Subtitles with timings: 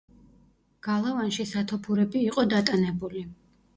[0.87, 3.27] გალავანში სათოფურები იყო დატანებული.